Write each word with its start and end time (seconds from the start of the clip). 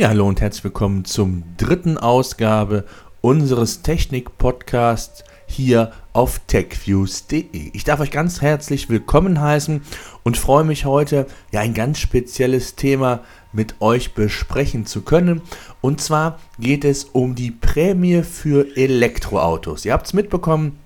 Ja, 0.00 0.10
hallo 0.10 0.28
und 0.28 0.40
herzlich 0.40 0.62
willkommen 0.62 1.04
zum 1.04 1.42
dritten 1.56 1.98
Ausgabe 1.98 2.84
unseres 3.20 3.82
Technik-Podcasts 3.82 5.24
hier 5.48 5.90
auf 6.12 6.38
techviews.de. 6.46 7.70
Ich 7.72 7.82
darf 7.82 7.98
euch 7.98 8.12
ganz 8.12 8.40
herzlich 8.40 8.88
willkommen 8.88 9.40
heißen 9.40 9.82
und 10.22 10.36
freue 10.36 10.62
mich 10.62 10.84
heute, 10.84 11.26
ja, 11.50 11.62
ein 11.62 11.74
ganz 11.74 11.98
spezielles 11.98 12.76
Thema 12.76 13.24
mit 13.52 13.80
euch 13.80 14.14
besprechen 14.14 14.86
zu 14.86 15.02
können. 15.02 15.42
Und 15.80 16.00
zwar 16.00 16.38
geht 16.60 16.84
es 16.84 17.02
um 17.02 17.34
die 17.34 17.50
Prämie 17.50 18.22
für 18.22 18.76
Elektroautos. 18.76 19.84
Ihr 19.84 19.94
habt 19.94 20.06
es 20.06 20.12
mitbekommen, 20.12 20.78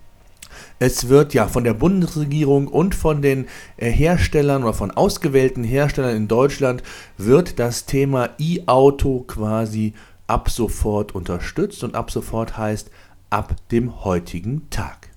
es 0.85 1.09
wird 1.09 1.33
ja 1.33 1.47
von 1.47 1.63
der 1.63 1.75
Bundesregierung 1.75 2.67
und 2.67 2.97
von 2.97 3.23
den 3.23 3.47
äh, 3.77 3.89
Herstellern 3.89 4.65
oder 4.65 4.75
von 4.75 4.91
ausgewählten 4.91 5.63
Herstellern 5.63 6.17
in 6.17 6.27
Deutschland 6.27 6.83
wird 7.17 7.61
das 7.61 7.87
Thema 7.87 8.31
E-Auto 8.41 9.21
quasi 9.21 9.95
ab 10.27 10.51
sofort 10.51 11.15
unterstützt 11.15 11.85
und 11.85 11.95
ab 11.95 12.11
sofort 12.11 12.59
heißt 12.59 12.91
ab 13.31 13.55
dem 13.71 14.05
heutigen 14.05 14.69
Tag. 14.71 15.11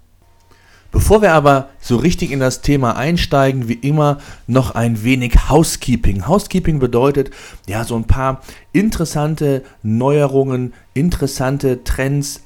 Bevor 0.92 1.24
wir 1.24 1.34
aber 1.34 1.70
so 1.80 1.98
richtig 1.98 2.30
in 2.30 2.40
das 2.40 2.62
Thema 2.62 2.96
einsteigen, 2.96 3.68
wie 3.68 3.74
immer 3.74 4.20
noch 4.46 4.76
ein 4.76 5.04
wenig 5.04 5.50
Housekeeping. 5.50 6.28
Housekeeping 6.28 6.78
bedeutet 6.78 7.32
ja 7.68 7.84
so 7.86 7.96
ein 7.96 8.06
paar 8.06 8.42
interessante 8.72 9.64
Neuerungen, 9.82 10.74
interessante 10.94 11.84
Trends, 11.84 12.45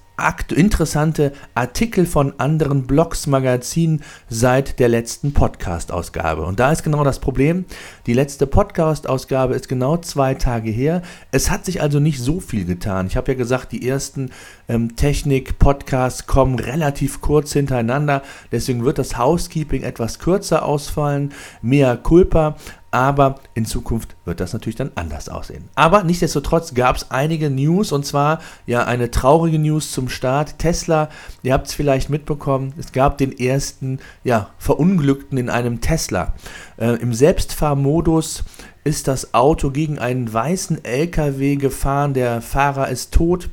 interessante 0.52 1.34
Artikel 1.56 2.06
von 2.06 2.34
anderen 2.40 2.88
Blogs, 2.88 3.28
Magazinen 3.28 4.02
seit 4.30 4.80
der 4.80 4.90
letzten 4.90 5.34
Podcast-Ausgabe. 5.34 6.44
Und 6.44 6.60
da 6.60 6.72
ist 6.72 6.84
genau 6.84 7.04
das 7.04 7.20
Problem. 7.20 7.66
Die 8.06 8.14
letzte 8.14 8.48
Podcast-Ausgabe 8.48 9.56
ist 9.56 9.70
genau 9.70 9.98
zwei 9.98 10.36
Tage 10.36 10.72
her. 10.72 11.02
Es 11.32 11.50
hat 11.50 11.66
sich 11.66 11.82
also 11.82 12.00
nicht 12.00 12.20
so 12.20 12.40
viel 12.40 12.66
getan. 12.66 13.08
Ich 13.08 13.18
habe 13.18 13.32
ja 13.32 13.38
gesagt, 13.38 13.72
die 13.72 13.88
ersten 13.88 14.32
ähm, 14.70 14.96
Technik-Podcasts 14.96 16.28
kommen 16.28 16.60
relativ 16.60 17.20
kurz 17.20 17.52
hintereinander. 17.52 18.22
Deswegen 18.52 18.86
wird 18.86 19.00
das 19.00 19.18
Housekeeping 19.18 19.84
etwas 19.84 20.20
kürzer 20.20 20.64
ausfallen. 20.64 21.34
Mehr 21.62 21.98
Culpa. 21.98 22.56
Aber 22.92 23.36
in 23.54 23.66
Zukunft 23.66 24.16
wird 24.26 24.40
das 24.40 24.54
natürlich 24.54 24.76
dann 24.76 24.92
anders 24.96 25.30
aussehen. 25.30 25.66
Aber 25.76 26.04
nichtsdestotrotz 26.04 26.74
gab 26.74 26.96
es 26.96 27.12
einige 27.12 27.52
News 27.52 27.92
und 27.92 28.04
zwar 28.04 28.40
ja 28.66 28.86
eine 28.86 29.12
traurige 29.12 29.60
News 29.60 29.92
zum 29.92 30.10
Start. 30.10 30.58
Tesla, 30.58 31.10
ihr 31.44 31.54
habt 31.54 31.68
es 31.68 31.76
vielleicht 31.76 32.10
mitbekommen, 32.10 32.74
es 32.80 32.92
gab 32.92 33.20
den 33.20 33.38
ersten 33.38 34.00
ja, 34.24 34.50
Verunglückten 34.58 35.38
in 35.38 35.50
einem 35.50 35.82
Tesla. 35.82 36.34
Äh, 36.78 36.94
Im 36.96 37.14
Selbstfahrmodus 37.14 38.44
ist 38.84 39.08
das 39.08 39.36
Auto 39.36 39.70
gegen 39.70 40.00
einen 40.00 40.32
weißen 40.34 40.84
LKW 40.84 41.58
gefahren, 41.58 42.16
der 42.16 42.42
Fahrer 42.42 42.90
ist 42.90 43.14
tot. 43.14 43.50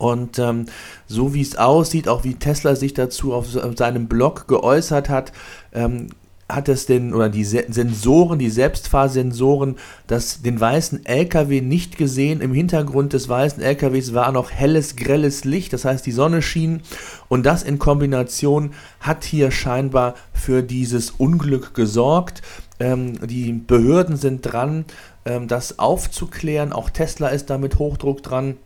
Und 0.00 0.38
ähm, 0.38 0.64
so 1.06 1.34
wie 1.34 1.42
es 1.42 1.56
aussieht, 1.56 2.08
auch 2.08 2.24
wie 2.24 2.32
Tesla 2.32 2.74
sich 2.74 2.94
dazu 2.94 3.34
auf 3.34 3.48
seinem 3.76 4.08
Blog 4.08 4.48
geäußert 4.48 5.10
hat, 5.10 5.30
ähm, 5.74 6.08
hat 6.48 6.70
es 6.70 6.86
den, 6.86 7.12
oder 7.12 7.28
die 7.28 7.44
Sensoren, 7.44 8.38
die 8.38 8.48
Selbstfahrsensoren, 8.48 9.76
das, 10.06 10.40
den 10.40 10.58
weißen 10.58 11.04
LKW 11.04 11.60
nicht 11.60 11.98
gesehen. 11.98 12.40
Im 12.40 12.54
Hintergrund 12.54 13.12
des 13.12 13.28
weißen 13.28 13.62
LKWs 13.62 14.14
war 14.14 14.32
noch 14.32 14.50
helles, 14.50 14.96
grelles 14.96 15.44
Licht, 15.44 15.74
das 15.74 15.84
heißt 15.84 16.06
die 16.06 16.12
Sonne 16.12 16.40
schien. 16.40 16.80
Und 17.28 17.44
das 17.44 17.62
in 17.62 17.78
Kombination 17.78 18.72
hat 19.00 19.24
hier 19.24 19.50
scheinbar 19.50 20.14
für 20.32 20.62
dieses 20.62 21.10
Unglück 21.10 21.74
gesorgt. 21.74 22.40
Ähm, 22.78 23.26
die 23.28 23.52
Behörden 23.52 24.16
sind 24.16 24.40
dran, 24.40 24.86
ähm, 25.26 25.46
das 25.46 25.78
aufzuklären. 25.78 26.72
Auch 26.72 26.88
Tesla 26.88 27.28
ist 27.28 27.50
da 27.50 27.58
mit 27.58 27.78
Hochdruck 27.78 28.22
dran. 28.22 28.56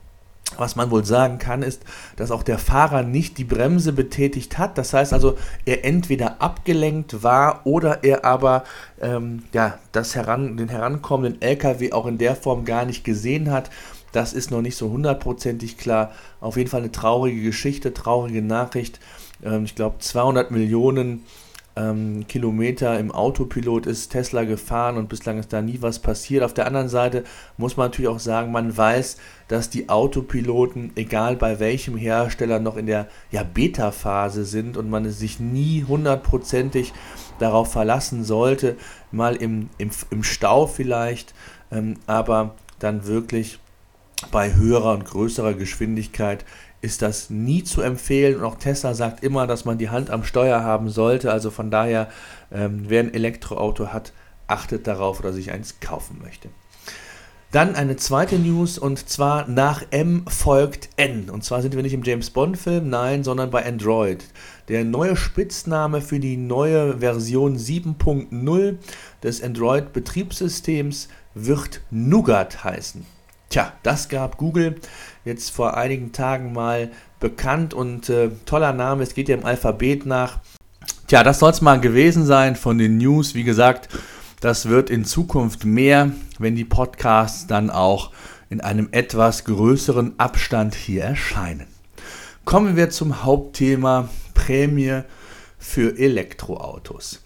Was 0.57 0.77
man 0.77 0.91
wohl 0.91 1.05
sagen 1.05 1.39
kann, 1.39 1.63
ist, 1.63 1.83
dass 2.17 2.31
auch 2.31 2.43
der 2.43 2.59
Fahrer 2.59 3.03
nicht 3.03 3.39
die 3.39 3.45
Bremse 3.45 3.93
betätigt 3.93 4.59
hat. 4.59 4.79
Das 4.79 4.93
heißt 4.93 5.13
also, 5.13 5.37
er 5.65 5.85
entweder 5.85 6.41
abgelenkt 6.41 7.23
war 7.23 7.63
oder 7.65 8.05
er 8.05 8.25
aber 8.25 8.65
ähm, 9.01 9.45
ja, 9.53 9.79
das 9.93 10.15
heran, 10.15 10.57
den 10.57 10.69
herankommenden 10.69 11.43
LKW 11.43 11.93
auch 11.93 12.07
in 12.07 12.19
der 12.19 12.37
Form 12.37 12.65
gar 12.65 12.85
nicht 12.85 13.05
gesehen 13.05 13.51
hat. 13.51 13.71
Das 14.13 14.33
ist 14.33 14.53
noch 14.53 14.63
nicht 14.63 14.77
so 14.77 14.91
hundertprozentig 14.91 15.77
klar. 15.77 16.13
Auf 16.41 16.57
jeden 16.57 16.71
Fall 16.71 16.83
eine 16.83 16.93
traurige 16.93 17.43
Geschichte, 17.43 17.93
traurige 17.93 18.43
Nachricht. 18.43 19.01
Ähm, 19.43 19.65
ich 19.65 19.75
glaube, 19.75 19.99
200 19.99 20.53
Millionen 20.53 21.25
ähm, 21.77 22.27
Kilometer 22.29 22.99
im 22.99 23.11
Autopilot 23.11 23.87
ist 23.87 24.11
Tesla 24.11 24.45
gefahren 24.45 24.97
und 24.97 25.09
bislang 25.09 25.39
ist 25.39 25.53
da 25.53 25.61
nie 25.61 25.79
was 25.81 25.99
passiert. 25.99 26.45
Auf 26.45 26.55
der 26.55 26.67
anderen 26.67 26.89
Seite 26.89 27.25
muss 27.57 27.77
man 27.77 27.87
natürlich 27.87 28.09
auch 28.09 28.21
sagen, 28.21 28.53
man 28.53 28.77
weiß, 28.77 29.17
dass 29.49 29.71
die 29.71 29.89
Autopiloten, 29.89 30.93
egal 30.95 31.37
bei 31.37 31.59
welchem 31.59 31.97
Hersteller, 31.97 32.61
noch 32.61 32.77
in 32.77 32.87
der 32.87 33.09
ja, 33.31 33.43
Beta-Phase 33.43 34.45
sind 34.45 34.77
und 34.77 34.89
man 34.89 35.11
sich 35.11 35.41
nie 35.41 35.85
hundertprozentig 35.85 36.93
darauf 37.39 37.73
verlassen 37.73 38.25
sollte, 38.25 38.77
mal 39.11 39.35
im, 39.35 39.69
im, 39.79 39.91
im 40.11 40.23
Stau 40.23 40.67
vielleicht, 40.67 41.35
ähm, 41.73 41.97
aber 42.07 42.55
dann 42.79 43.07
wirklich 43.07 43.59
bei 44.31 44.55
höherer 44.55 44.93
und 44.93 45.05
größerer 45.05 45.55
Geschwindigkeit 45.55 46.45
ist 46.85 47.01
das 47.01 47.31
nie 47.31 47.65
zu 47.65 47.81
empfehlen. 47.81 48.37
Und 48.37 48.45
auch 48.45 48.57
Tesla 48.57 48.93
sagt 48.93 49.25
immer, 49.25 49.47
dass 49.47 49.65
man 49.65 49.79
die 49.79 49.89
Hand 49.89 50.11
am 50.11 50.23
Steuer 50.23 50.63
haben 50.63 50.91
sollte. 50.91 51.33
Also 51.33 51.51
von 51.51 51.71
daher, 51.71 52.09
ähm, 52.53 52.85
wer 52.89 53.01
ein 53.01 53.15
Elektroauto 53.15 53.89
hat, 53.89 54.13
achtet 54.47 54.87
darauf 54.87 55.19
oder 55.21 55.33
sich 55.33 55.51
eins 55.51 55.81
kaufen 55.81 56.21
möchte. 56.23 56.51
Dann 57.53 57.75
eine 57.75 57.97
zweite 57.97 58.39
News 58.39 58.79
und 58.79 59.09
zwar 59.09 59.49
nach 59.49 59.85
M 59.93 60.27
folgt 60.29 60.91
N. 60.97 61.31
Und 61.31 61.43
zwar 61.43 61.63
sind 61.63 61.75
wir 61.75 61.83
nicht 61.83 61.95
im 61.95 62.03
James 62.03 62.31
Bond-Film, 62.31 62.91
nein, 62.91 63.25
sondern 63.25 63.51
bei 63.51 63.65
Android. 63.65 64.25
Der 64.69 64.85
neue 64.85 65.17
Spitzname 65.17 66.03
für 66.03 66.21
die 66.21 66.37
neue 66.37 66.99
Version 66.99 67.57
7.0 67.57 68.77
des 69.23 69.43
Android-Betriebssystems 69.43 71.09
wird 71.35 71.81
Nougat 71.91 72.63
heißen. 72.63 73.14
Tja, 73.55 73.73
das 73.85 74.09
gab 74.09 74.37
Google 74.37 74.81
jetzt 75.25 75.51
vor 75.51 75.77
einigen 75.77 76.11
Tagen 76.11 76.53
mal 76.53 76.91
bekannt 77.21 77.73
und 77.73 78.09
äh, 78.09 78.31
toller 78.47 78.73
Name. 78.73 79.05
Es 79.05 79.15
geht 79.15 79.29
ja 79.29 79.37
im 79.37 79.45
Alphabet 79.45 80.07
nach. 80.07 80.41
Tja, 81.07 81.23
das 81.23 81.39
soll 81.39 81.53
es 81.53 81.61
mal 81.61 81.79
gewesen 81.81 82.27
sein 82.27 82.57
von 82.57 82.79
den 82.79 82.99
News. 82.99 83.37
Wie 83.37 83.45
gesagt, 83.45 83.91
das 84.41 84.69
wird 84.69 84.91
in 84.91 85.05
Zukunft 85.05 85.65
mehr, 85.65 86.11
wenn 86.41 86.57
die 86.57 86.65
Podcasts 86.65 87.47
dann 87.47 87.71
auch 87.71 88.11
in 88.51 88.61
einem 88.61 88.89
etwas 88.91 89.45
größeren 89.45 90.19
Abstand 90.19 90.75
hier 90.75 91.05
erscheinen. 91.05 91.69
Kommen 92.45 92.75
wir 92.75 92.91
zum 92.91 93.23
Hauptthema 93.23 94.09
Prämie 94.35 95.03
für 95.61 95.97
Elektroautos. 95.97 97.23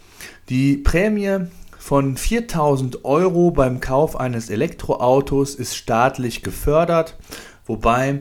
Die 0.51 0.77
Prämie 0.77 1.47
von 1.89 2.17
4000 2.19 3.07
Euro 3.07 3.51
beim 3.51 3.81
Kauf 3.81 4.21
eines 4.21 4.51
Elektroautos 4.51 5.55
ist 5.55 5.75
staatlich 5.75 6.43
gefördert, 6.43 7.17
wobei 7.65 8.21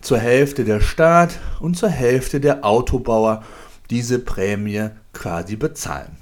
zur 0.00 0.18
Hälfte 0.18 0.64
der 0.64 0.80
Staat 0.80 1.40
und 1.58 1.76
zur 1.76 1.88
Hälfte 1.88 2.38
der 2.38 2.64
Autobauer 2.64 3.42
diese 3.90 4.20
Prämie 4.20 4.90
quasi 5.12 5.56
bezahlen. 5.56 6.18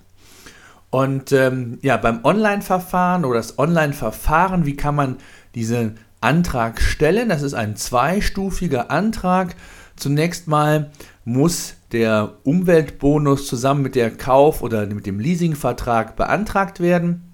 Und 0.91 1.33
ähm, 1.33 1.79
ja, 1.83 1.97
beim 1.97 2.25
Online-Verfahren 2.25 3.25
oder 3.25 3.39
das 3.39 3.59
Online-Verfahren, 3.59 4.67
wie 4.67 4.77
kann 4.77 4.95
man 4.95 5.17
diesen 5.55 5.99
Antrag 6.21 6.81
stellen? 6.81 7.29
Das 7.29 7.43
ist 7.43 7.55
ein 7.55 7.77
zweistufiger 7.77 8.91
Antrag. 8.91 9.55
Zunächst 9.97 10.49
mal 10.49 10.91
muss 11.25 11.75
der 11.93 12.35
Umweltbonus 12.45 13.47
zusammen 13.47 13.83
mit 13.83 13.95
der 13.95 14.11
Kauf- 14.11 14.63
oder 14.63 14.87
mit 14.87 15.07
dem 15.07 15.19
Leasingvertrag 15.21 16.17
beantragt 16.17 16.81
werden. 16.81 17.33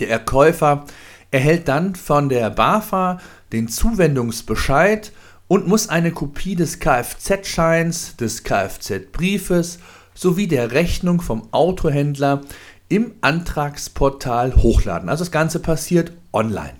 Der 0.00 0.18
Käufer 0.18 0.84
erhält 1.30 1.68
dann 1.68 1.94
von 1.94 2.28
der 2.28 2.50
BAFA 2.50 3.18
den 3.52 3.68
Zuwendungsbescheid 3.68 5.12
und 5.48 5.66
muss 5.66 5.88
eine 5.88 6.12
Kopie 6.12 6.54
des 6.54 6.78
Kfz-Scheins, 6.78 8.16
des 8.16 8.44
Kfz-Briefes 8.44 9.78
sowie 10.14 10.46
der 10.46 10.72
Rechnung 10.72 11.20
vom 11.20 11.48
Autohändler 11.52 12.42
im 12.88 13.12
Antragsportal 13.20 14.56
hochladen. 14.56 15.08
Also 15.08 15.24
das 15.24 15.30
Ganze 15.30 15.60
passiert 15.60 16.12
online. 16.32 16.74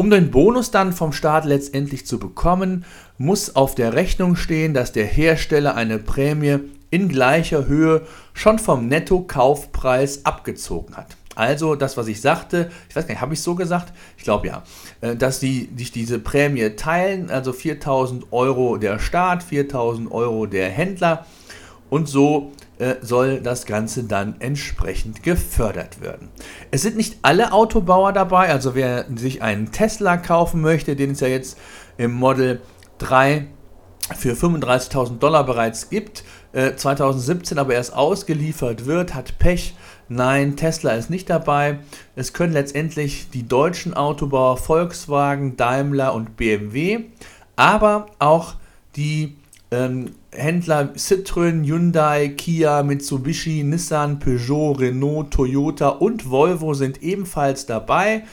Um 0.00 0.10
den 0.10 0.30
Bonus 0.30 0.70
dann 0.70 0.92
vom 0.92 1.12
Staat 1.12 1.44
letztendlich 1.44 2.06
zu 2.06 2.20
bekommen, 2.20 2.84
muss 3.18 3.56
auf 3.56 3.74
der 3.74 3.94
Rechnung 3.94 4.36
stehen, 4.36 4.72
dass 4.72 4.92
der 4.92 5.06
Hersteller 5.06 5.74
eine 5.74 5.98
Prämie 5.98 6.58
in 6.90 7.08
gleicher 7.08 7.66
Höhe 7.66 8.02
schon 8.32 8.60
vom 8.60 8.86
Netto-Kaufpreis 8.86 10.24
abgezogen 10.24 10.96
hat. 10.96 11.16
Also 11.34 11.74
das, 11.74 11.96
was 11.96 12.06
ich 12.06 12.20
sagte, 12.20 12.70
ich 12.88 12.94
weiß 12.94 13.08
gar 13.08 13.14
nicht, 13.14 13.20
habe 13.20 13.34
ich 13.34 13.42
so 13.42 13.56
gesagt? 13.56 13.92
Ich 14.16 14.22
glaube 14.22 14.46
ja, 14.46 14.62
äh, 15.00 15.16
dass 15.16 15.40
die 15.40 15.68
sich 15.76 15.90
diese 15.90 16.20
Prämie 16.20 16.76
teilen, 16.76 17.28
also 17.28 17.52
4000 17.52 18.32
Euro 18.32 18.76
der 18.76 19.00
Staat, 19.00 19.42
4000 19.42 20.12
Euro 20.12 20.46
der 20.46 20.70
Händler 20.70 21.26
und 21.90 22.06
so 22.06 22.52
soll 23.00 23.40
das 23.40 23.66
Ganze 23.66 24.04
dann 24.04 24.36
entsprechend 24.40 25.22
gefördert 25.22 26.00
werden. 26.00 26.28
Es 26.70 26.82
sind 26.82 26.96
nicht 26.96 27.18
alle 27.22 27.52
Autobauer 27.52 28.12
dabei, 28.12 28.50
also 28.50 28.74
wer 28.74 29.06
sich 29.16 29.42
einen 29.42 29.72
Tesla 29.72 30.16
kaufen 30.16 30.60
möchte, 30.60 30.94
den 30.94 31.10
es 31.12 31.20
ja 31.20 31.28
jetzt 31.28 31.58
im 31.96 32.12
Model 32.12 32.60
3 32.98 33.46
für 34.16 34.32
35.000 34.32 35.18
Dollar 35.18 35.44
bereits 35.44 35.90
gibt, 35.90 36.24
2017 36.52 37.56
äh, 37.56 37.60
aber 37.60 37.74
erst 37.74 37.94
ausgeliefert 37.94 38.86
wird, 38.86 39.14
hat 39.14 39.38
Pech. 39.38 39.76
Nein, 40.08 40.56
Tesla 40.56 40.92
ist 40.92 41.10
nicht 41.10 41.28
dabei. 41.28 41.80
Es 42.16 42.32
können 42.32 42.54
letztendlich 42.54 43.28
die 43.30 43.46
deutschen 43.46 43.92
Autobauer 43.92 44.56
Volkswagen, 44.56 45.58
Daimler 45.58 46.14
und 46.14 46.38
BMW, 46.38 47.00
aber 47.56 48.06
auch 48.18 48.54
die 48.96 49.36
ähm, 49.70 50.12
Händler 50.32 50.92
Citroën, 50.94 51.64
Hyundai, 51.64 52.28
Kia, 52.28 52.82
Mitsubishi, 52.82 53.62
Nissan, 53.64 54.18
Peugeot, 54.18 54.72
Renault, 54.72 55.32
Toyota 55.32 55.88
und 55.88 56.30
Volvo 56.30 56.74
sind 56.74 57.02
ebenfalls 57.02 57.66
dabei. 57.66 58.24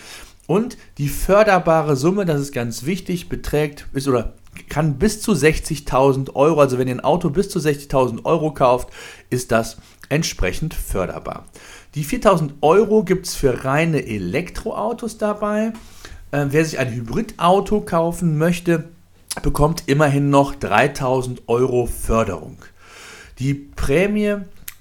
Und 0.47 0.77
die 0.97 1.07
förderbare 1.07 1.95
Summe, 1.95 2.25
das 2.25 2.39
ist 2.39 2.53
ganz 2.53 2.85
wichtig, 2.85 3.29
beträgt 3.29 3.87
ist 3.93 4.07
oder 4.07 4.33
kann 4.69 4.97
bis 4.97 5.21
zu 5.21 5.33
60.000 5.33 6.35
Euro, 6.35 6.61
also 6.61 6.77
wenn 6.77 6.87
ihr 6.87 6.95
ein 6.95 7.03
Auto 7.03 7.29
bis 7.29 7.49
zu 7.49 7.59
60.000 7.59 8.23
Euro 8.25 8.53
kauft, 8.53 8.89
ist 9.29 9.51
das 9.51 9.77
entsprechend 10.09 10.73
förderbar. 10.73 11.45
Die 11.95 12.05
4.000 12.05 12.51
Euro 12.61 13.03
gibt 13.03 13.25
es 13.25 13.35
für 13.35 13.65
reine 13.65 14.05
Elektroautos 14.05 15.17
dabei. 15.17 15.73
Äh, 16.31 16.47
wer 16.49 16.63
sich 16.63 16.79
ein 16.79 16.93
Hybridauto 16.93 17.81
kaufen 17.81 18.37
möchte, 18.37 18.85
bekommt 19.41 19.83
immerhin 19.87 20.29
noch 20.29 20.55
3.000 20.55 21.39
Euro 21.47 21.85
Förderung. 21.85 22.57
Die 23.39 23.53
Prämie 23.53 24.37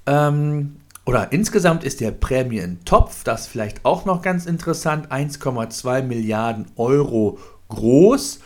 ähm, 0.06 0.77
oder 1.06 1.33
insgesamt 1.33 1.85
ist 1.85 2.01
der 2.01 2.12
Prämientopf, 2.12 3.25
das 3.25 3.47
vielleicht 3.47 3.85
auch 3.85 4.05
noch 4.05 4.23
ganz 4.23 4.47
interessant, 4.47 5.12
1,2 5.12 6.03
Milliarden 6.03 6.67
Euro 6.77 7.39
groß. 7.69 8.41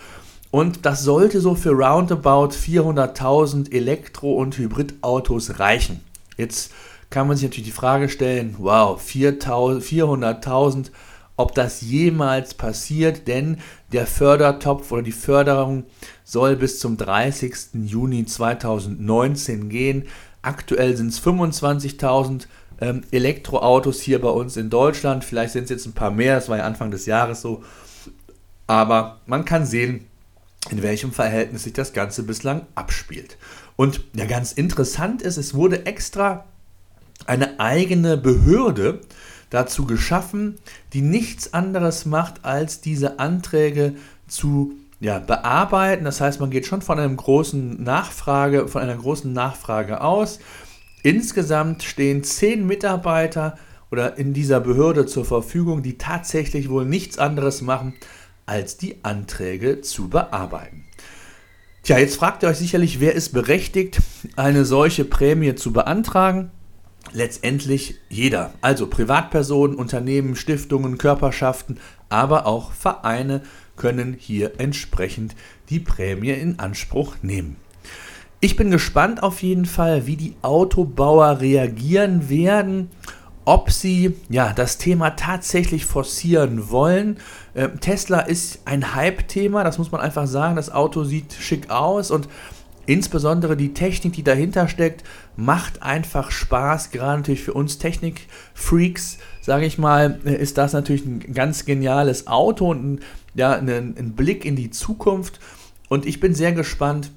Und 0.50 0.86
das 0.86 1.02
sollte 1.02 1.40
so 1.40 1.54
für 1.54 1.72
roundabout 1.72 2.48
400.000 2.54 3.70
Elektro- 3.70 4.36
und 4.36 4.56
Hybridautos 4.56 5.58
reichen. 5.58 6.00
Jetzt 6.36 6.72
kann 7.10 7.28
man 7.28 7.36
sich 7.36 7.48
natürlich 7.48 7.68
die 7.68 7.72
Frage 7.72 8.08
stellen, 8.08 8.56
wow, 8.58 9.00
400.000, 9.00 10.90
ob 11.36 11.54
das 11.54 11.82
jemals 11.82 12.54
passiert, 12.54 13.28
denn 13.28 13.58
der 13.92 14.06
Fördertopf 14.06 14.92
oder 14.92 15.02
die 15.02 15.12
Förderung 15.12 15.84
soll 16.24 16.56
bis 16.56 16.78
zum 16.78 16.96
30. 16.96 17.54
Juni 17.86 18.26
2019 18.26 19.68
gehen. 19.68 20.04
Aktuell 20.42 20.96
sind 20.96 21.08
es 21.08 21.22
25.000 21.22 22.46
ähm, 22.80 23.02
Elektroautos 23.10 24.00
hier 24.00 24.20
bei 24.20 24.28
uns 24.28 24.56
in 24.56 24.70
Deutschland. 24.70 25.24
Vielleicht 25.24 25.52
sind 25.52 25.64
es 25.64 25.70
jetzt 25.70 25.86
ein 25.86 25.92
paar 25.92 26.10
mehr, 26.10 26.36
das 26.36 26.48
war 26.48 26.58
ja 26.58 26.64
Anfang 26.64 26.90
des 26.90 27.06
Jahres 27.06 27.40
so. 27.40 27.62
Aber 28.66 29.20
man 29.26 29.44
kann 29.44 29.64
sehen, 29.64 30.06
in 30.70 30.82
welchem 30.82 31.12
Verhältnis 31.12 31.64
sich 31.64 31.72
das 31.72 31.92
Ganze 31.92 32.22
bislang 32.22 32.66
abspielt. 32.74 33.38
Und 33.76 34.02
ja, 34.14 34.26
ganz 34.26 34.52
interessant 34.52 35.22
ist, 35.22 35.38
es 35.38 35.54
wurde 35.54 35.86
extra 35.86 36.44
eine 37.26 37.58
eigene 37.58 38.16
Behörde 38.16 39.00
dazu 39.50 39.86
geschaffen, 39.86 40.56
die 40.92 41.02
nichts 41.02 41.54
anderes 41.54 42.06
macht, 42.06 42.44
als 42.44 42.80
diese 42.80 43.18
Anträge 43.18 43.94
zu 44.26 44.74
ja, 45.00 45.18
bearbeiten. 45.18 46.04
Das 46.04 46.20
heißt, 46.20 46.40
man 46.40 46.50
geht 46.50 46.66
schon 46.66 46.82
von 46.82 46.98
einem 46.98 47.16
großen 47.16 47.82
Nachfrage, 47.82 48.68
von 48.68 48.82
einer 48.82 48.96
großen 48.96 49.32
Nachfrage 49.32 50.00
aus. 50.00 50.38
Insgesamt 51.02 51.82
stehen 51.82 52.24
zehn 52.24 52.66
Mitarbeiter 52.66 53.56
oder 53.90 54.18
in 54.18 54.34
dieser 54.34 54.60
Behörde 54.60 55.06
zur 55.06 55.24
Verfügung, 55.24 55.82
die 55.82 55.96
tatsächlich 55.96 56.68
wohl 56.68 56.84
nichts 56.84 57.18
anderes 57.18 57.62
machen, 57.62 57.94
als 58.46 58.76
die 58.76 59.02
Anträge 59.04 59.80
zu 59.80 60.08
bearbeiten. 60.08 60.84
Tja, 61.82 61.98
jetzt 61.98 62.16
fragt 62.16 62.42
ihr 62.42 62.48
euch 62.48 62.58
sicherlich, 62.58 63.00
wer 63.00 63.14
ist 63.14 63.32
berechtigt, 63.32 64.00
eine 64.36 64.64
solche 64.64 65.04
Prämie 65.04 65.54
zu 65.54 65.72
beantragen? 65.72 66.50
Letztendlich 67.12 67.96
jeder, 68.08 68.52
also 68.60 68.86
Privatpersonen, 68.86 69.76
Unternehmen, 69.76 70.36
Stiftungen, 70.36 70.98
Körperschaften, 70.98 71.78
aber 72.08 72.46
auch 72.46 72.72
Vereine 72.72 73.42
können 73.76 74.16
hier 74.18 74.52
entsprechend 74.58 75.34
die 75.70 75.80
Prämie 75.80 76.30
in 76.30 76.58
Anspruch 76.58 77.16
nehmen. 77.22 77.56
Ich 78.40 78.56
bin 78.56 78.70
gespannt 78.70 79.22
auf 79.22 79.42
jeden 79.42 79.64
Fall, 79.64 80.06
wie 80.06 80.16
die 80.16 80.36
Autobauer 80.42 81.40
reagieren 81.40 82.28
werden 82.28 82.90
ob 83.48 83.70
sie 83.70 84.14
ja, 84.28 84.52
das 84.52 84.76
Thema 84.76 85.16
tatsächlich 85.16 85.86
forcieren 85.86 86.68
wollen. 86.68 87.16
Äh, 87.54 87.70
Tesla 87.80 88.20
ist 88.20 88.60
ein 88.66 88.94
Hype-Thema, 88.94 89.64
das 89.64 89.78
muss 89.78 89.90
man 89.90 90.02
einfach 90.02 90.26
sagen. 90.26 90.56
Das 90.56 90.70
Auto 90.70 91.02
sieht 91.04 91.32
schick 91.32 91.70
aus 91.70 92.10
und 92.10 92.28
insbesondere 92.88 93.56
die 93.56 93.74
Technik, 93.74 94.14
die 94.14 94.24
dahinter 94.24 94.66
steckt, 94.66 95.04
macht 95.36 95.82
einfach 95.82 96.30
Spaß. 96.30 96.90
Gerade 96.90 97.18
natürlich 97.18 97.42
für 97.42 97.52
uns 97.52 97.78
Technik-Freaks, 97.78 99.18
sage 99.42 99.66
ich 99.66 99.76
mal, 99.76 100.18
ist 100.24 100.56
das 100.56 100.72
natürlich 100.72 101.04
ein 101.04 101.34
ganz 101.34 101.66
geniales 101.66 102.26
Auto 102.26 102.70
und 102.70 102.84
ein, 102.84 103.00
ja, 103.34 103.52
ein, 103.52 103.68
ein 103.68 104.12
Blick 104.14 104.46
in 104.46 104.56
die 104.56 104.70
Zukunft. 104.70 105.38
Und 105.90 106.06
ich 106.06 106.18
bin 106.18 106.34
sehr 106.34 106.52
gespannt, 106.52 107.12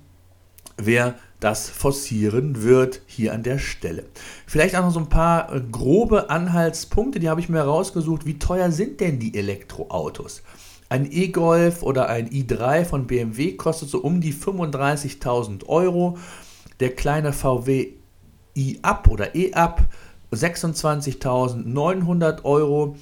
wer 0.77 1.15
das 1.39 1.69
forcieren 1.69 2.63
wird 2.63 3.01
hier 3.05 3.33
an 3.33 3.41
der 3.41 3.57
Stelle. 3.57 4.05
Vielleicht 4.45 4.75
auch 4.75 4.83
noch 4.83 4.91
so 4.91 4.99
ein 4.99 5.09
paar 5.09 5.55
äh, 5.55 5.61
grobe 5.71 6.29
Anhaltspunkte, 6.29 7.19
die 7.19 7.29
habe 7.29 7.39
ich 7.39 7.49
mir 7.49 7.57
herausgesucht. 7.59 8.25
Wie 8.25 8.39
teuer 8.39 8.71
sind 8.71 8.99
denn 8.99 9.19
die 9.19 9.35
Elektroautos? 9.35 10.43
Ein 10.91 11.07
E-Golf 11.09 11.81
oder 11.83 12.09
ein 12.09 12.29
i3 12.29 12.83
von 12.83 13.07
BMW 13.07 13.53
kostet 13.53 13.87
so 13.87 13.99
um 13.99 14.19
die 14.19 14.33
35.000 14.33 15.67
Euro. 15.67 16.17
Der 16.81 16.93
kleine 16.93 17.31
VW 17.31 17.93
i-Up 18.57 19.07
oder 19.07 19.33
E-Up 19.33 19.83
26.900 20.33 22.43
Euro. 22.43 22.97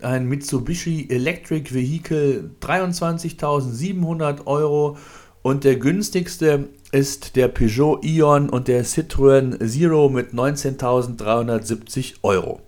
Ein 0.00 0.24
Mitsubishi 0.24 1.08
Electric 1.10 1.74
Vehicle 1.74 2.52
23.700 2.62 4.46
Euro. 4.46 4.96
Und 5.42 5.64
der 5.64 5.76
günstigste 5.76 6.70
ist 6.90 7.36
der 7.36 7.48
Peugeot 7.48 8.00
Ion 8.02 8.48
und 8.48 8.66
der 8.66 8.86
Citroën 8.86 9.62
Zero 9.68 10.08
mit 10.08 10.32
19.370 10.32 12.14
Euro. 12.22 12.62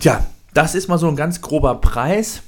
Tja, 0.00 0.24
das 0.54 0.74
ist 0.74 0.88
mal 0.88 0.96
so 0.96 1.08
ein 1.08 1.16
ganz 1.16 1.42
grober 1.42 1.82
Preis. 1.82 2.44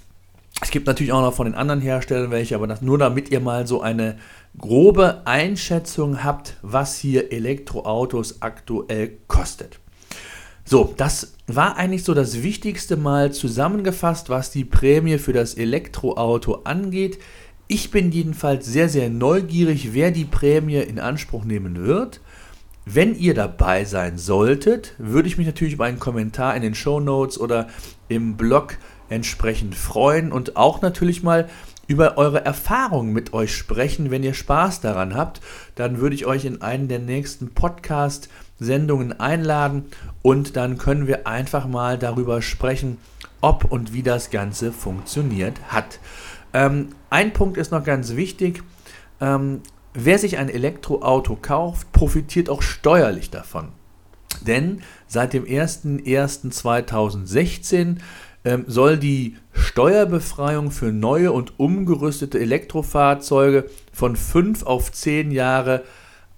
Es 0.62 0.70
gibt 0.70 0.86
natürlich 0.86 1.12
auch 1.12 1.22
noch 1.22 1.34
von 1.34 1.46
den 1.46 1.54
anderen 1.54 1.80
Herstellern 1.80 2.30
welche, 2.30 2.54
aber 2.54 2.66
das 2.66 2.82
nur 2.82 2.98
damit 2.98 3.30
ihr 3.30 3.40
mal 3.40 3.66
so 3.66 3.80
eine 3.80 4.16
grobe 4.58 5.22
Einschätzung 5.26 6.22
habt, 6.22 6.56
was 6.62 6.98
hier 6.98 7.32
Elektroautos 7.32 8.42
aktuell 8.42 9.12
kostet. 9.26 9.80
So, 10.64 10.94
das 10.96 11.32
war 11.46 11.76
eigentlich 11.76 12.04
so 12.04 12.14
das 12.14 12.42
Wichtigste 12.42 12.96
mal 12.96 13.32
zusammengefasst, 13.32 14.28
was 14.28 14.50
die 14.50 14.64
Prämie 14.64 15.18
für 15.18 15.32
das 15.32 15.54
Elektroauto 15.54 16.60
angeht. 16.64 17.18
Ich 17.66 17.90
bin 17.90 18.12
jedenfalls 18.12 18.66
sehr, 18.66 18.88
sehr 18.88 19.08
neugierig, 19.08 19.94
wer 19.94 20.10
die 20.10 20.24
Prämie 20.24 20.76
in 20.76 20.98
Anspruch 20.98 21.44
nehmen 21.44 21.86
wird. 21.86 22.20
Wenn 22.84 23.14
ihr 23.14 23.34
dabei 23.34 23.84
sein 23.84 24.18
solltet, 24.18 24.94
würde 24.98 25.28
ich 25.28 25.38
mich 25.38 25.46
natürlich 25.46 25.74
über 25.74 25.84
einen 25.84 25.98
Kommentar 25.98 26.54
in 26.54 26.62
den 26.62 26.74
Show 26.74 27.00
Notes 27.00 27.38
oder 27.38 27.68
im 28.08 28.36
Blog 28.36 28.76
entsprechend 29.10 29.74
freuen 29.74 30.32
und 30.32 30.56
auch 30.56 30.80
natürlich 30.80 31.22
mal 31.22 31.48
über 31.86 32.16
eure 32.16 32.44
Erfahrungen 32.44 33.12
mit 33.12 33.32
euch 33.32 33.54
sprechen. 33.54 34.10
Wenn 34.10 34.22
ihr 34.22 34.34
Spaß 34.34 34.80
daran 34.80 35.16
habt, 35.16 35.40
dann 35.74 35.98
würde 35.98 36.14
ich 36.14 36.24
euch 36.24 36.44
in 36.44 36.62
einen 36.62 36.86
der 36.86 37.00
nächsten 37.00 37.52
Podcast-Sendungen 37.52 39.18
einladen 39.18 39.86
und 40.22 40.56
dann 40.56 40.78
können 40.78 41.08
wir 41.08 41.26
einfach 41.26 41.66
mal 41.66 41.98
darüber 41.98 42.42
sprechen, 42.42 42.98
ob 43.40 43.64
und 43.64 43.92
wie 43.92 44.04
das 44.04 44.30
Ganze 44.30 44.72
funktioniert 44.72 45.56
hat. 45.68 45.98
Ähm, 46.52 46.90
ein 47.10 47.32
Punkt 47.32 47.56
ist 47.56 47.72
noch 47.72 47.82
ganz 47.82 48.14
wichtig. 48.14 48.62
Ähm, 49.20 49.62
wer 49.92 50.18
sich 50.18 50.38
ein 50.38 50.48
Elektroauto 50.48 51.36
kauft, 51.36 51.92
profitiert 51.92 52.48
auch 52.48 52.62
steuerlich 52.62 53.30
davon. 53.30 53.68
Denn 54.46 54.82
seit 55.08 55.32
dem 55.32 55.44
01.01.2016 55.44 57.96
ähm, 58.44 58.64
soll 58.66 58.96
die 58.96 59.36
Steuerbefreiung 59.52 60.70
für 60.70 60.92
neue 60.92 61.32
und 61.32 61.58
umgerüstete 61.58 62.38
Elektrofahrzeuge 62.38 63.66
von 63.92 64.16
5 64.16 64.62
auf 64.64 64.92
10 64.92 65.30
Jahre 65.30 65.82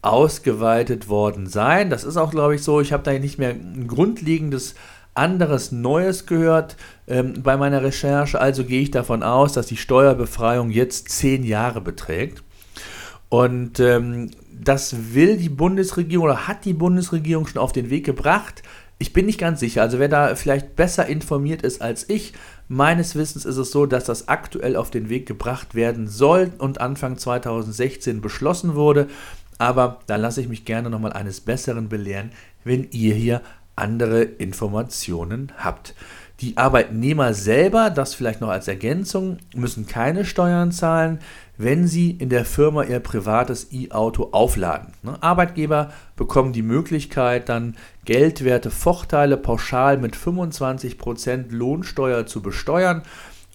ausgeweitet 0.03 1.09
worden 1.09 1.47
sein. 1.47 1.89
Das 1.91 2.05
ist 2.05 2.17
auch, 2.17 2.33
glaube 2.33 2.57
ich, 2.57 2.63
so. 2.63 2.81
Ich 2.81 2.93
habe 2.93 3.05
da 3.05 3.13
nicht 3.13 3.39
mehr 3.39 3.51
ein 3.51 3.87
grundlegendes 3.87 4.75
anderes 5.15 5.73
Neues 5.73 6.27
gehört 6.27 6.77
ähm, 7.07 7.43
bei 7.43 7.57
meiner 7.57 7.83
Recherche. 7.83 8.41
Also 8.41 8.65
gehe 8.65 8.83
ich 8.83 8.91
davon 8.91 9.23
aus, 9.23 9.53
dass 9.53 9.67
die 9.67 9.77
Steuerbefreiung 9.77 10.71
jetzt 10.71 11.11
10 11.11 11.45
Jahre 11.45 11.81
beträgt. 11.81 12.43
Und 13.29 13.81
ähm, 13.81 14.31
das 14.53 15.15
will 15.15 15.37
die 15.37 15.49
Bundesregierung 15.49 16.27
oder 16.27 16.49
hat 16.49 16.65
die 16.65 16.75
Bundesregierung 16.75 17.47
schon 17.47 17.63
auf 17.63 17.73
den 17.73 17.91
Weg 17.91 18.05
gebracht. 18.05 18.63
Ich 19.03 19.13
bin 19.13 19.27
nicht 19.27 19.41
ganz 19.41 19.59
sicher. 19.59 19.83
Also 19.83 19.99
wer 19.99 20.07
da 20.07 20.37
vielleicht 20.37 20.77
besser 20.77 21.07
informiert 21.07 21.63
ist 21.63 21.83
als 21.83 22.09
ich, 22.09 22.35
meines 22.69 23.17
Wissens 23.17 23.45
ist 23.45 23.57
es 23.57 23.73
so, 23.73 23.85
dass 23.85 24.05
das 24.05 24.29
aktuell 24.29 24.77
auf 24.77 24.93
den 24.93 25.09
Weg 25.09 25.27
gebracht 25.27 25.75
werden 25.75 26.07
soll 26.07 26.53
und 26.59 26.81
Anfang 26.81 27.19
2016 27.19 28.21
beschlossen 28.21 28.77
wurde. 28.77 29.09
Aber 29.59 29.99
da 30.07 30.15
lasse 30.15 30.41
ich 30.41 30.49
mich 30.49 30.65
gerne 30.65 30.89
nochmal 30.89 31.13
eines 31.15 31.41
Besseren 31.41 31.89
belehren, 31.89 32.31
wenn 32.63 32.87
ihr 32.93 33.17
hier 33.17 33.43
andere 33.75 34.23
Informationen 34.23 35.51
habt. 35.59 35.97
Die 36.39 36.57
Arbeitnehmer 36.57 37.35
selber, 37.35 37.91
das 37.91 38.15
vielleicht 38.15 38.41
noch 38.41 38.51
als 38.51 38.69
Ergänzung, 38.69 39.39
müssen 39.53 39.89
keine 39.89 40.25
Steuern 40.25 40.71
zahlen 40.71 41.19
wenn 41.63 41.87
Sie 41.87 42.11
in 42.11 42.29
der 42.29 42.45
Firma 42.45 42.85
Ihr 42.85 43.01
privates 43.01 43.73
E-Auto 43.73 44.31
aufladen. 44.33 44.93
Ne? 45.03 45.23
Arbeitgeber 45.23 45.93
bekommen 46.17 46.53
die 46.53 46.63
Möglichkeit, 46.63 47.49
dann 47.49 47.77
geldwerte 48.05 48.71
Vorteile 48.71 49.37
pauschal 49.37 49.99
mit 49.99 50.17
25% 50.17 51.47
Lohnsteuer 51.51 52.27
zu 52.27 52.43
besteuern 52.43 53.03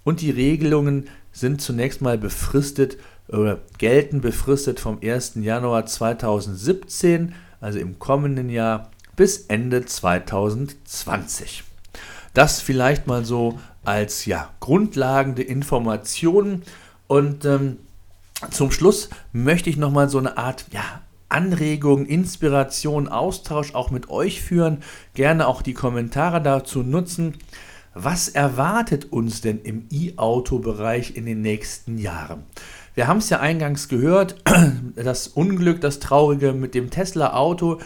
und 0.04 0.22
die 0.22 0.32
Regelungen 0.32 1.10
sind 1.32 1.62
zunächst 1.62 2.02
mal 2.02 2.18
befristet 2.18 2.98
oder 3.28 3.60
gelten 3.78 4.22
befristet 4.22 4.80
vom 4.80 5.00
1. 5.04 5.34
Januar 5.36 5.86
2017, 5.86 7.34
also 7.60 7.80
im 7.80 8.00
kommenden 8.00 8.50
Jahr, 8.50 8.92
bis 9.16 9.48
Ende 9.48 9.86
2020. 9.86 11.64
Das 12.34 12.62
vielleicht 12.62 13.08
mal 13.08 13.26
so 13.26 13.60
als 13.84 14.26
ja, 14.26 14.50
grundlagende 14.60 15.42
Informationen. 15.42 16.64
Und 17.08 17.46
ähm, 17.46 17.78
zum 18.51 18.72
Schluss 18.72 19.10
möchte 19.32 19.70
ich 19.70 19.77
nochmal 19.77 20.10
so 20.10 20.17
eine 20.17 20.38
Art 20.38 20.65
ja, 20.72 21.01
Anregung, 21.29 22.06
Inspiration, 22.06 23.08
Austausch 23.08 23.74
auch 23.74 23.91
mit 23.91 24.10
euch 24.10 24.41
führen. 24.41 24.79
Gerne 25.13 25.48
auch 25.48 25.62
die 25.62 25.74
Kommentare 25.74 26.41
dazu 26.41 26.84
nutzen. 26.84 27.36
Was 27.94 28.29
erwartet 28.29 29.12
uns 29.12 29.41
denn 29.41 29.62
im 29.62 29.88
E-Auto-Bereich 29.91 31.15
in 31.15 31.25
den 31.25 31.41
nächsten 31.41 31.98
Jahren? 31.98 32.44
Wir 32.94 33.08
haben 33.08 33.17
es 33.17 33.29
ja 33.29 33.39
eingangs 33.39 33.89
gehört, 33.89 34.36
das 34.96 35.27
Unglück, 35.27 35.82
das 35.82 36.00
Traurige 36.00 36.53
mit 36.53 36.75
dem 36.75 36.89
Tesla-Auto, 36.89 37.79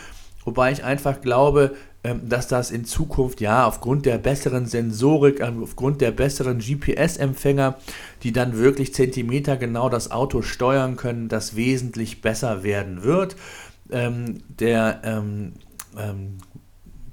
wobei 0.46 0.72
ich 0.72 0.84
einfach 0.84 1.22
glaube, 1.22 1.76
ähm, 2.04 2.28
dass 2.28 2.48
das 2.48 2.72
in 2.72 2.84
Zukunft 2.86 3.42
ja 3.42 3.68
aufgrund 3.68 4.08
der 4.08 4.18
besseren 4.18 4.66
Sensorik, 4.66 5.40
ähm, 5.40 5.62
aufgrund 5.62 6.02
der 6.02 6.12
besseren 6.12 6.58
GPS-Empfänger, 6.58 7.78
die 8.24 8.32
dann 8.32 8.58
wirklich 8.58 8.94
Zentimeter 8.94 9.56
genau 9.56 9.88
das 9.88 10.10
Auto 10.10 10.42
steuern 10.42 10.96
können, 10.96 11.30
das 11.30 11.56
wesentlich 11.56 12.22
besser 12.22 12.64
werden 12.64 13.04
wird. 13.04 13.36
Ähm, 13.92 14.40
der 14.48 15.02
ähm, 15.04 15.54
ähm, 15.96 16.38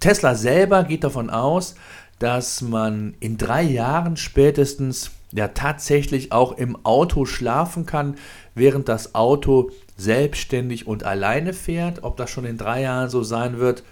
Tesla 0.01 0.35
selber 0.35 0.85
geht 0.85 1.05
davon 1.05 1.29
aus, 1.29 1.75
dass 2.19 2.63
man 2.63 3.15
in 3.21 3.37
drei 3.37 3.63
Jahren 3.63 4.17
spätestens 4.17 5.11
ja 5.33 5.49
tatsächlich 5.49 6.33
auch 6.33 6.53
im 6.53 6.85
Auto 6.85 7.25
schlafen 7.25 7.87
kann, 7.87 8.17
während 8.55 8.89
das 8.89 9.15
Auto 9.15 9.71
selbstständig 9.97 10.87
und 10.87 11.05
alleine 11.05 11.53
fährt. 11.53 12.03
Ob 12.03 12.17
das 12.17 12.31
schon 12.31 12.45
in 12.45 12.57
drei 12.57 12.83
Jahren 12.83 13.11
so 13.11 13.23
sein 13.23 13.59
wird, 13.59 13.83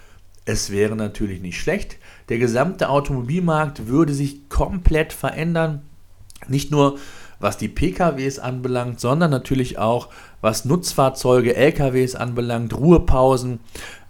es 0.45 0.71
wäre 0.71 0.95
natürlich 0.95 1.41
nicht 1.41 1.59
schlecht. 1.59 1.97
Der 2.29 2.39
gesamte 2.39 2.89
Automobilmarkt 2.89 3.87
würde 3.87 4.13
sich 4.13 4.49
komplett 4.49 5.13
verändern. 5.13 5.81
Nicht 6.47 6.71
nur 6.71 6.97
was 7.39 7.57
die 7.57 7.67
PKWs 7.67 8.39
anbelangt, 8.39 8.99
sondern 8.99 9.31
natürlich 9.31 9.77
auch 9.77 10.09
was 10.41 10.65
Nutzfahrzeuge, 10.65 11.55
LKWs 11.55 12.15
anbelangt. 12.15 12.77
Ruhepausen 12.77 13.59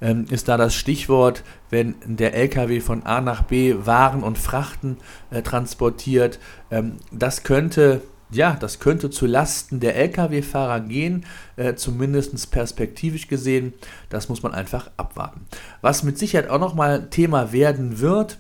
ähm, 0.02 0.26
ist 0.30 0.48
da 0.48 0.58
das 0.58 0.76
Stichwort, 0.76 1.44
wenn 1.70 1.96
der 2.06 2.34
LKW 2.34 2.80
von 2.80 3.04
A 3.04 3.22
nach 3.22 3.44
B 3.44 3.76
Waren 3.86 4.24
und 4.24 4.38
Frachten 4.38 4.98
äh, 5.32 5.42
transportiert. 5.42 6.40
Ähm, 6.72 6.98
das 7.12 7.44
könnte 7.44 8.02
ja, 8.30 8.58
das 8.60 8.80
könnte 8.80 9.10
zu 9.10 9.26
Lasten 9.26 9.80
der 9.80 9.96
Lkw-Fahrer 9.96 10.82
gehen, 10.82 11.26
äh, 11.56 11.76
zumindest 11.76 12.52
perspektivisch 12.52 13.28
gesehen. 13.28 13.74
Das 14.10 14.28
muss 14.28 14.44
man 14.44 14.54
einfach 14.54 14.92
abwarten. 14.98 15.48
Was 15.82 16.04
mit 16.04 16.18
Sicherheit 16.18 16.50
auch 16.50 16.60
nochmal 16.60 17.10
Thema 17.10 17.54
werden 17.54 18.00
wird, 18.00 18.40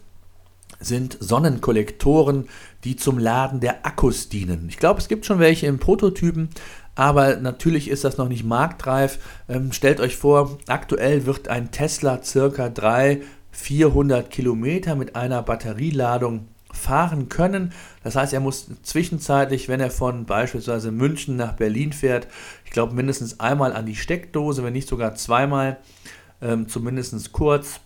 sind 0.80 1.18
Sonnenkollektoren, 1.20 2.48
die 2.84 2.96
zum 2.96 3.18
Laden 3.18 3.60
der 3.60 3.86
Akkus 3.86 4.30
dienen. 4.30 4.68
Ich 4.70 4.78
glaube, 4.78 5.00
es 5.00 5.08
gibt 5.08 5.26
schon 5.26 5.40
welche 5.40 5.68
im 5.68 5.80
Prototypen, 5.80 6.50
aber 6.96 7.38
natürlich 7.38 7.90
ist 7.90 8.04
das 8.04 8.18
noch 8.18 8.28
nicht 8.28 8.44
marktreif. 8.44 9.20
Ähm, 9.50 9.72
stellt 9.72 10.00
euch 10.00 10.16
vor, 10.16 10.58
aktuell 10.68 11.26
wird 11.26 11.48
ein 11.48 11.72
Tesla 11.72 12.22
circa 12.24 12.70
300, 12.70 13.24
400 13.58 14.30
Kilometer 14.30 14.96
mit 14.96 15.16
einer 15.16 15.42
Batterieladung 15.42 16.48
fahren 16.72 17.28
können. 17.28 17.74
Das 18.04 18.16
heißt, 18.16 18.34
er 18.34 18.40
muss 18.40 18.68
zwischenzeitlich, 18.84 19.68
wenn 19.68 19.80
er 19.80 19.90
von 19.90 20.26
beispielsweise 20.26 20.92
München 20.92 21.38
nach 21.38 21.54
Berlin 21.54 21.92
fährt, 21.92 22.28
ich 22.66 22.72
glaube 22.72 22.94
mindestens 22.94 23.40
einmal 23.40 23.74
an 23.74 23.88
die 23.88 23.96
Steckdose, 23.96 24.64
wenn 24.64 24.74
nicht 24.74 24.88
sogar 24.88 25.16
zweimal, 25.16 25.78
ähm, 26.42 26.68
zumindest 26.70 27.32
kurz. 27.32 27.80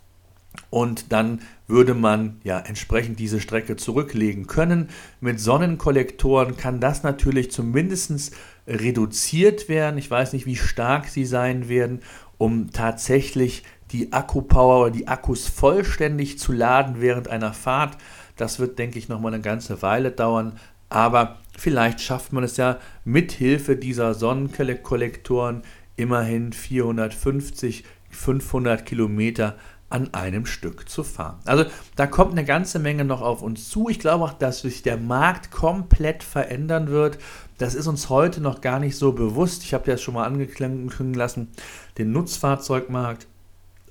Und 0.70 1.12
dann 1.12 1.40
würde 1.68 1.94
man 1.94 2.40
ja 2.44 2.60
entsprechend 2.60 3.20
diese 3.20 3.40
Strecke 3.40 3.78
zurücklegen 3.78 4.48
können. 4.48 4.90
Mit 5.22 5.40
Sonnenkollektoren 5.40 6.58
kann 6.58 6.80
das 6.80 7.04
natürlich 7.04 7.52
zumindest 7.52 8.34
reduziert 8.68 9.70
werden. 9.70 9.98
Ich 9.98 10.12
weiß 10.12 10.34
nicht, 10.34 10.46
wie 10.46 10.56
stark 10.58 11.08
sie 11.08 11.26
sein 11.26 11.70
werden, 11.70 12.02
um 12.38 12.72
tatsächlich 12.72 13.64
die 13.92 14.14
Akkupower 14.14 14.82
oder 14.82 14.92
die 14.92 15.08
Akkus 15.08 15.48
vollständig 15.48 16.40
zu 16.40 16.52
laden 16.54 16.96
während 17.00 17.28
einer 17.28 17.54
Fahrt. 17.54 17.98
Das 18.38 18.60
wird, 18.60 18.80
denke 18.80 18.98
ich, 18.98 19.10
noch 19.10 19.20
mal 19.20 19.34
eine 19.34 19.42
ganze 19.42 19.82
Weile 19.82 20.12
dauern. 20.12 20.54
Aber 20.90 21.40
vielleicht 21.58 22.02
schafft 22.02 22.34
man 22.34 22.44
es 22.44 22.58
ja 22.58 22.78
mit 23.06 23.32
Hilfe 23.32 23.76
dieser 23.76 24.14
Sonnenkollektoren 24.14 25.64
immerhin 25.96 26.52
450, 26.52 27.84
500 28.10 28.86
Kilometer 28.86 29.56
an 29.92 30.14
einem 30.14 30.46
Stück 30.46 30.90
zu 30.90 31.04
fahren. 31.04 31.40
Also 31.46 31.66
da 31.96 32.08
kommt 32.08 32.32
eine 32.32 32.46
ganze 32.46 32.80
Menge 32.80 33.06
noch 33.06 33.22
auf 33.22 33.42
uns 33.42 33.70
zu. 33.70 33.90
Ich 33.90 34.00
glaube 34.00 34.24
auch, 34.24 34.34
dass 34.34 34.62
sich 34.62 34.82
der 34.82 34.98
Markt 34.98 35.52
komplett 35.52 36.24
verändern 36.24 36.88
wird. 36.88 37.18
Das 37.58 37.76
ist 37.76 37.88
uns 37.88 38.10
heute 38.10 38.42
noch 38.42 38.62
gar 38.62 38.80
nicht 38.80 38.98
so 38.98 39.12
bewusst. 39.12 39.64
Ich 39.64 39.74
habe 39.74 39.90
das 39.90 40.02
schon 40.02 40.14
mal 40.14 40.26
angeklungen 40.26 41.14
lassen. 41.14 41.50
Den 41.98 42.12
Nutzfahrzeugmarkt, 42.12 43.28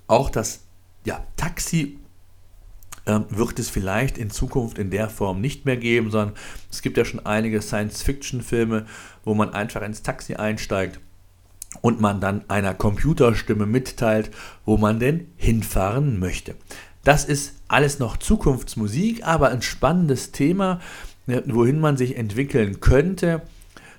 auch 0.06 0.30
das 0.30 0.64
ja, 1.04 1.24
Taxi 1.36 1.98
ähm, 3.06 3.26
wird 3.30 3.58
es 3.58 3.70
vielleicht 3.70 4.18
in 4.18 4.30
Zukunft 4.30 4.78
in 4.78 4.90
der 4.90 5.08
Form 5.08 5.40
nicht 5.40 5.64
mehr 5.64 5.76
geben, 5.76 6.10
sondern 6.10 6.36
es 6.70 6.82
gibt 6.82 6.96
ja 6.96 7.04
schon 7.04 7.24
einige 7.24 7.62
Science-Fiction-Filme, 7.62 8.86
wo 9.24 9.34
man 9.34 9.54
einfach 9.54 9.82
ins 9.82 10.02
Taxi 10.02 10.34
einsteigt 10.34 11.00
und 11.80 12.00
man 12.00 12.20
dann 12.20 12.44
einer 12.48 12.74
Computerstimme 12.74 13.66
mitteilt, 13.66 14.30
wo 14.64 14.76
man 14.76 14.98
denn 14.98 15.28
hinfahren 15.36 16.18
möchte. 16.18 16.56
Das 17.04 17.24
ist 17.24 17.54
alles 17.68 17.98
noch 17.98 18.16
Zukunftsmusik, 18.16 19.26
aber 19.26 19.50
ein 19.50 19.62
spannendes 19.62 20.32
Thema, 20.32 20.80
ne, 21.26 21.42
wohin 21.46 21.80
man 21.80 21.96
sich 21.96 22.16
entwickeln 22.16 22.80
könnte. 22.80 23.42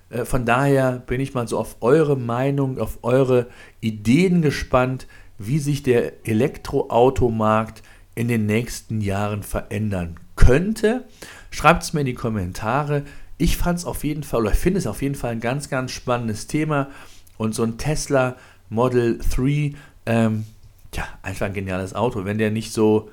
Äh, 0.10 0.26
von 0.26 0.46
daher 0.46 1.04
bin 1.08 1.20
ich 1.20 1.34
mal 1.34 1.48
so 1.48 1.58
auf 1.58 1.78
eure 1.82 2.18
Meinung, 2.18 2.80
auf 2.80 3.00
eure 3.02 3.48
Ideen 3.80 4.42
gespannt, 4.42 5.08
wie 5.38 5.60
sich 5.60 5.82
der 5.82 6.28
Elektroautomarkt 6.28 7.82
in 8.14 8.28
den 8.28 8.46
nächsten 8.46 9.02
Jahren 9.02 9.42
verändern 9.42 10.20
könnte. 10.36 11.06
Schreibt 11.50 11.84
es 11.84 11.94
mir 11.94 12.02
in 12.02 12.06
die 12.06 12.14
Kommentare. 12.14 13.04
Ich 13.38 13.58
fand 13.58 13.80
es 13.80 13.86
auf 13.86 14.04
jeden 14.04 14.24
Fall 14.24 14.42
oder 14.42 14.52
finde 14.52 14.78
es 14.78 14.86
auf 14.86 15.02
jeden 15.02 15.16
Fall 15.16 15.32
ein 15.32 15.40
ganz, 15.40 15.70
ganz 15.70 15.92
spannendes 15.92 16.46
Thema. 16.46 16.90
Und 17.42 17.56
so 17.56 17.64
ein 17.64 17.80
Tesla 17.80 18.36
Model 18.70 19.18
3, 19.18 19.74
ähm, 20.06 20.46
ja, 20.94 21.06
einfach 21.24 21.48
ein 21.48 21.54
geniales 21.54 21.96
Auto. 21.96 22.24
Wenn 22.24 22.38
der 22.38 22.52
nicht 22.52 22.72
so 22.72 23.10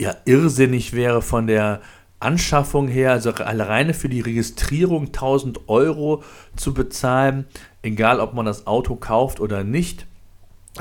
ja, 0.00 0.16
irrsinnig 0.24 0.94
wäre 0.94 1.22
von 1.22 1.46
der 1.46 1.80
Anschaffung 2.18 2.88
her, 2.88 3.12
also 3.12 3.30
alleine 3.30 3.94
für 3.94 4.08
die 4.08 4.20
Registrierung 4.20 5.06
1000 5.06 5.68
Euro 5.68 6.24
zu 6.56 6.74
bezahlen, 6.74 7.44
egal 7.82 8.18
ob 8.18 8.34
man 8.34 8.46
das 8.46 8.66
Auto 8.66 8.96
kauft 8.96 9.38
oder 9.38 9.62
nicht, 9.62 10.06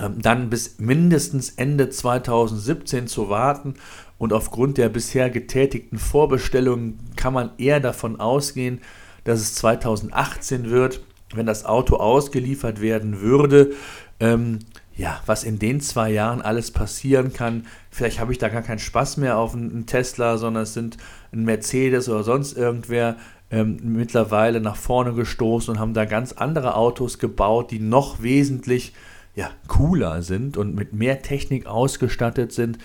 ähm, 0.01 0.19
dann 0.19 0.49
bis 0.49 0.79
mindestens 0.79 1.51
Ende 1.51 1.91
2017 1.91 3.05
zu 3.05 3.29
warten 3.29 3.75
und 4.17 4.33
aufgrund 4.33 4.79
der 4.79 4.89
bisher 4.89 5.29
getätigten 5.29 5.99
Vorbestellungen 5.99 6.97
kann 7.15 7.33
man 7.33 7.51
eher 7.59 7.79
davon 7.79 8.19
ausgehen, 8.19 8.81
dass 9.23 9.39
es 9.39 9.53
2018 9.53 10.71
wird, 10.71 11.01
wenn 11.35 11.45
das 11.45 11.65
Auto 11.65 11.97
ausgeliefert 11.97 12.81
werden 12.81 13.21
würde. 13.21 13.73
Ähm, 14.19 14.59
ja, 14.95 15.21
was 15.25 15.43
in 15.43 15.57
den 15.57 15.81
zwei 15.81 16.11
Jahren 16.11 16.41
alles 16.41 16.71
passieren 16.71 17.33
kann. 17.33 17.65
Vielleicht 17.89 18.19
habe 18.19 18.31
ich 18.31 18.37
da 18.37 18.49
gar 18.49 18.61
keinen 18.61 18.79
Spaß 18.79 19.17
mehr 19.17 19.37
auf 19.37 19.55
einen 19.55 19.85
Tesla, 19.85 20.37
sondern 20.37 20.63
es 20.63 20.73
sind 20.73 20.97
ein 21.31 21.43
Mercedes 21.43 22.09
oder 22.09 22.23
sonst 22.23 22.57
irgendwer 22.57 23.15
ähm, 23.49 23.79
mittlerweile 23.83 24.61
nach 24.61 24.75
vorne 24.75 25.13
gestoßen 25.13 25.73
und 25.73 25.79
haben 25.79 25.93
da 25.93 26.05
ganz 26.05 26.33
andere 26.33 26.75
Autos 26.75 27.19
gebaut, 27.19 27.71
die 27.71 27.79
noch 27.79 28.21
wesentlich 28.21 28.93
ja, 29.35 29.49
cooler 29.67 30.21
sind 30.21 30.57
und 30.57 30.75
mit 30.75 30.93
mehr 30.93 31.21
Technik 31.21 31.65
ausgestattet 31.65 32.51
sind, 32.51 32.77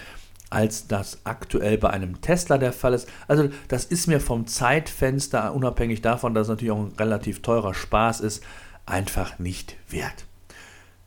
als 0.51 0.87
das 0.87 1.19
aktuell 1.25 1.79
bei 1.79 1.91
einem 1.91 2.21
Tesla 2.21 2.59
der 2.59 2.73
Fall 2.73 2.95
ist. 2.95 3.09
Also 3.27 3.49
das 3.69 3.85
ist 3.85 4.07
mir 4.07 4.21
vom 4.21 4.47
Zeitfenster, 4.47 5.55
unabhängig 5.55 6.03
davon, 6.03 6.35
dass 6.35 6.47
es 6.47 6.51
natürlich 6.51 6.73
auch 6.73 6.79
ein 6.79 6.93
relativ 6.99 7.43
teurer 7.43 7.75
Spaß 7.75 8.21
ist, 8.21 8.43
einfach 8.85 9.39
nicht 9.39 9.77
wert. 9.89 10.26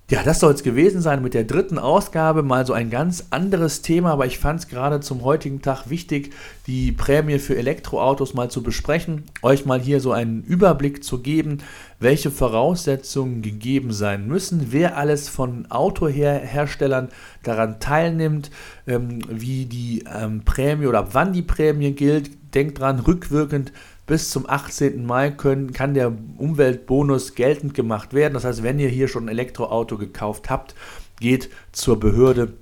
Ja, 0.09 0.23
das 0.23 0.39
soll 0.39 0.55
es 0.55 0.63
gewesen 0.63 1.01
sein 1.01 1.21
mit 1.21 1.35
der 1.35 1.43
dritten 1.43 1.77
Ausgabe. 1.77 2.41
Mal 2.41 2.65
so 2.65 2.73
ein 2.73 2.89
ganz 2.89 3.25
anderes 3.29 3.83
Thema, 3.83 4.11
aber 4.13 4.25
ich 4.25 4.39
fand 4.39 4.61
es 4.61 4.67
gerade 4.67 5.01
zum 5.01 5.23
heutigen 5.23 5.61
Tag 5.61 5.91
wichtig, 5.91 6.33
die 6.65 6.91
Prämie 6.91 7.37
für 7.37 7.55
Elektroautos 7.55 8.33
mal 8.33 8.49
zu 8.49 8.63
besprechen, 8.63 9.25
euch 9.43 9.67
mal 9.67 9.79
hier 9.79 9.99
so 9.99 10.11
einen 10.11 10.41
Überblick 10.41 11.03
zu 11.03 11.19
geben, 11.19 11.59
welche 11.99 12.31
Voraussetzungen 12.31 13.43
gegeben 13.43 13.93
sein 13.93 14.25
müssen, 14.25 14.69
wer 14.71 14.97
alles 14.97 15.29
von 15.29 15.69
Autoherstellern 15.69 17.09
daran 17.43 17.79
teilnimmt, 17.79 18.49
ähm, 18.87 19.19
wie 19.29 19.65
die 19.65 20.05
ähm, 20.11 20.41
Prämie 20.43 20.87
oder 20.87 20.99
ab 20.99 21.09
wann 21.11 21.33
die 21.33 21.43
Prämie 21.43 21.91
gilt. 21.91 22.31
Denkt 22.55 22.79
dran, 22.79 22.99
rückwirkend 22.99 23.71
bis 24.09 24.31
zum 24.31 24.49
18. 24.49 25.05
Mai 25.05 25.29
können, 25.29 25.71
kann 25.71 25.93
der 25.93 26.11
Umweltbonus 26.37 27.35
geltend 27.35 27.75
gemacht 27.75 28.15
werden. 28.15 28.33
Das 28.33 28.43
heißt, 28.43 28.63
wenn 28.63 28.79
ihr 28.79 28.89
hier 28.89 29.07
schon 29.07 29.25
ein 29.25 29.29
Elektroauto 29.29 29.99
gekauft 29.99 30.49
habt, 30.49 30.73
geht 31.19 31.51
zur 31.73 31.99
Behörde 31.99 32.53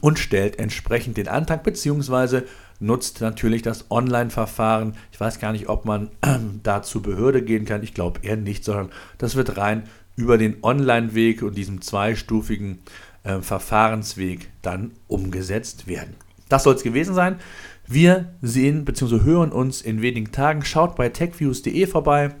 und 0.00 0.18
stellt 0.18 0.58
entsprechend 0.58 1.18
den 1.18 1.28
Antrag 1.28 1.64
bzw. 1.64 2.44
nutzt 2.80 3.20
natürlich 3.20 3.60
das 3.60 3.90
Online-Verfahren. 3.90 4.94
Ich 5.12 5.20
weiß 5.20 5.38
gar 5.38 5.52
nicht, 5.52 5.68
ob 5.68 5.84
man 5.84 6.08
da 6.62 6.82
zur 6.82 7.02
Behörde 7.02 7.42
gehen 7.42 7.66
kann. 7.66 7.82
Ich 7.82 7.92
glaube 7.92 8.20
eher 8.22 8.36
nicht, 8.36 8.64
sondern 8.64 8.88
das 9.18 9.36
wird 9.36 9.58
rein 9.58 9.82
über 10.16 10.38
den 10.38 10.64
Online-Weg 10.64 11.42
und 11.42 11.58
diesem 11.58 11.82
zweistufigen 11.82 12.78
äh, 13.22 13.42
Verfahrensweg 13.42 14.48
dann 14.62 14.92
umgesetzt 15.08 15.86
werden. 15.86 16.14
Das 16.48 16.64
soll 16.64 16.74
es 16.74 16.82
gewesen 16.82 17.14
sein. 17.14 17.36
Wir 17.86 18.32
sehen 18.42 18.84
bzw. 18.84 19.20
hören 19.22 19.52
uns 19.52 19.80
in 19.80 20.02
wenigen 20.02 20.32
Tagen. 20.32 20.64
Schaut 20.64 20.96
bei 20.96 21.08
techviews.de 21.08 21.86
vorbei. 21.86 22.34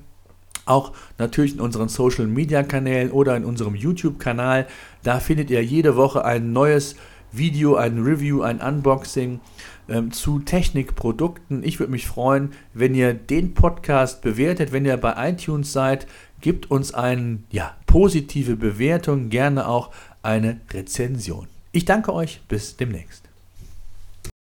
Auch 0.64 0.92
natürlich 1.18 1.54
in 1.54 1.60
unseren 1.60 1.88
Social 1.88 2.26
Media 2.26 2.64
Kanälen 2.64 3.12
oder 3.12 3.36
in 3.36 3.44
unserem 3.44 3.76
YouTube-Kanal. 3.76 4.66
Da 5.04 5.20
findet 5.20 5.50
ihr 5.50 5.62
jede 5.64 5.94
Woche 5.94 6.24
ein 6.24 6.52
neues 6.52 6.96
Video, 7.30 7.76
ein 7.76 8.02
Review, 8.02 8.42
ein 8.42 8.60
Unboxing 8.60 9.40
ähm, 9.88 10.10
zu 10.10 10.40
Technikprodukten. 10.40 11.62
Ich 11.62 11.78
würde 11.78 11.92
mich 11.92 12.06
freuen, 12.06 12.52
wenn 12.74 12.94
ihr 12.94 13.14
den 13.14 13.54
Podcast 13.54 14.22
bewertet. 14.22 14.72
Wenn 14.72 14.84
ihr 14.84 14.96
bei 14.96 15.30
iTunes 15.30 15.72
seid, 15.72 16.08
gebt 16.40 16.70
uns 16.70 16.92
eine 16.94 17.38
ja, 17.50 17.76
positive 17.86 18.56
Bewertung, 18.56 19.28
gerne 19.28 19.68
auch 19.68 19.90
eine 20.22 20.60
Rezension. 20.72 21.46
Ich 21.70 21.84
danke 21.84 22.12
euch, 22.12 22.40
bis 22.48 22.76
demnächst. 22.76 23.25